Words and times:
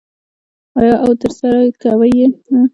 آیا 0.79 0.95
او 1.03 1.11
ترسره 1.21 1.59
کوي 1.81 2.11
یې 2.19 2.27
نه؟ 2.53 2.61